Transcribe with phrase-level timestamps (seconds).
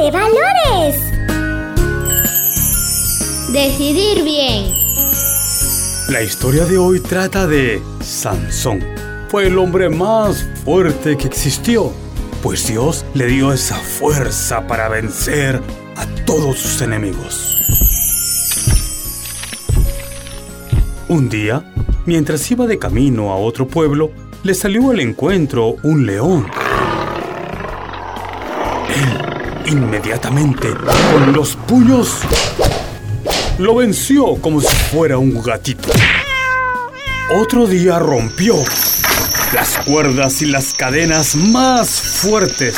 [0.00, 0.96] de valores.
[3.52, 4.72] Decidir bien.
[6.08, 8.84] La historia de hoy trata de Sansón.
[9.28, 11.92] Fue el hombre más fuerte que existió,
[12.42, 15.60] pues Dios le dio esa fuerza para vencer
[15.96, 17.56] a todos sus enemigos.
[21.08, 21.72] Un día,
[22.06, 24.12] mientras iba de camino a otro pueblo,
[24.44, 26.46] le salió al encuentro un león.
[29.68, 30.68] Inmediatamente,
[31.12, 32.20] con los puños,
[33.58, 35.90] lo venció como si fuera un gatito.
[37.40, 38.56] Otro día rompió
[39.52, 42.76] las cuerdas y las cadenas más fuertes,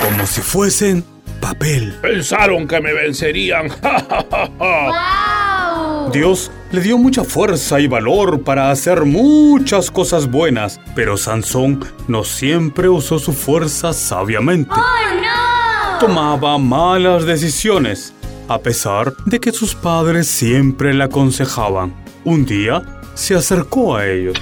[0.00, 1.04] como si fuesen
[1.40, 1.96] papel.
[2.02, 3.68] Pensaron que me vencerían.
[4.58, 6.10] ¡Wow!
[6.12, 12.24] Dios le dio mucha fuerza y valor para hacer muchas cosas buenas, pero Sansón no
[12.24, 14.70] siempre usó su fuerza sabiamente.
[14.74, 15.49] ¡Oh, no!
[16.00, 18.14] Tomaba malas decisiones,
[18.48, 21.94] a pesar de que sus padres siempre le aconsejaban.
[22.24, 24.34] Un día se acercó a ellos.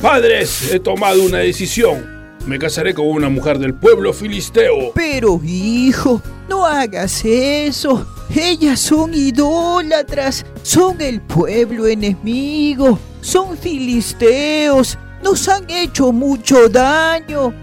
[0.00, 2.10] Padres, he tomado una decisión.
[2.44, 4.92] Me casaré con una mujer del pueblo filisteo.
[4.92, 8.04] Pero hijo, no hagas eso.
[8.34, 17.54] Ellas son idólatras, son el pueblo enemigo, son filisteos, nos han hecho mucho daño.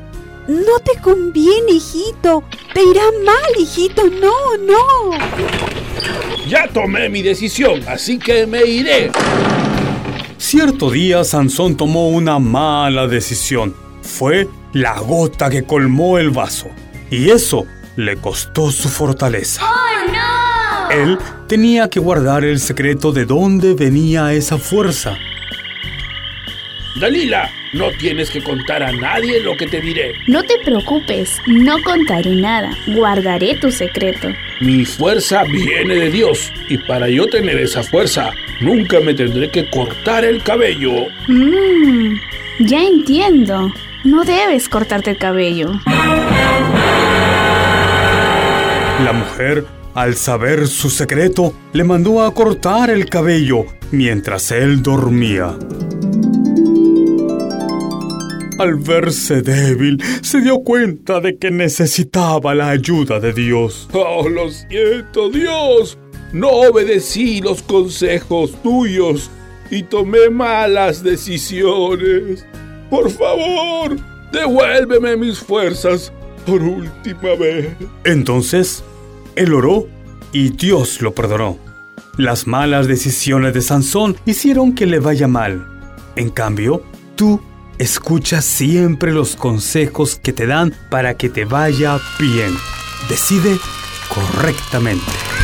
[0.48, 2.44] No te conviene, hijito.
[2.74, 4.04] Te irá mal, hijito.
[4.08, 5.18] No, no.
[6.48, 9.12] Ya tomé mi decisión, así que me iré.
[10.38, 13.76] Cierto día Sansón tomó una mala decisión.
[14.02, 16.70] Fue la gota que colmó el vaso.
[17.12, 19.62] Y eso le costó su fortaleza.
[19.64, 20.90] ¡Oh, no!
[20.90, 25.16] Él tenía que guardar el secreto de dónde venía esa fuerza.
[26.96, 30.14] Dalila, no tienes que contar a nadie lo que te diré.
[30.28, 32.72] No te preocupes, no contaré nada.
[32.88, 34.30] Guardaré tu secreto.
[34.60, 39.70] Mi fuerza viene de Dios y para yo tener esa fuerza, nunca me tendré que
[39.70, 41.08] cortar el cabello.
[41.28, 42.16] Mmm,
[42.60, 43.72] ya entiendo.
[44.04, 45.72] No debes cortarte el cabello.
[49.06, 55.56] La mujer, al saber su secreto, le mandó a cortar el cabello mientras él dormía.
[58.60, 63.88] Al verse débil, se dio cuenta de que necesitaba la ayuda de Dios.
[63.94, 65.98] Oh, lo siento, Dios.
[66.34, 69.32] No obedecí los consejos tuyos
[69.72, 72.46] y tomé malas decisiones.
[72.90, 73.96] Por favor,
[74.34, 76.12] devuélveme mis fuerzas
[76.46, 77.70] por última vez.
[78.04, 78.84] Entonces,
[79.38, 79.88] él oró
[80.34, 81.58] y Dios lo perdonó.
[82.18, 85.66] Las malas decisiones de Sansón hicieron que le vaya mal.
[86.18, 86.84] En cambio,
[87.16, 87.40] tú
[87.80, 92.54] escucha siempre los consejos que te dan para que te vaya bien.
[93.10, 93.58] Decide
[94.10, 95.39] correctamente.